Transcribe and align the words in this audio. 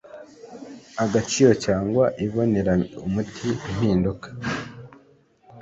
Agaciro 1.03 1.51
cyangwa 1.65 2.05
ibonere 2.25 2.73
umuti 3.05 3.47
impinduka 3.69 4.27